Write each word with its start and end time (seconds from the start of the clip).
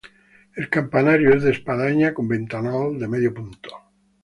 El 0.55 0.67
campanario 0.67 1.31
es 1.35 1.43
de 1.43 1.51
espadaña 1.51 2.15
con 2.15 2.27
ventanal 2.27 2.97
de 2.97 3.07
medio 3.07 3.35
punto. 3.35 3.69